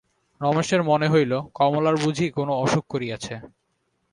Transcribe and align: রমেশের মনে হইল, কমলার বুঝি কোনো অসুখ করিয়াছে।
রমেশের 0.41 0.81
মনে 0.83 1.07
হইল, 1.07 1.33
কমলার 1.53 1.95
বুঝি 1.95 2.25
কোনো 2.29 2.53
অসুখ 2.55 2.83
করিয়াছে। 2.89 3.35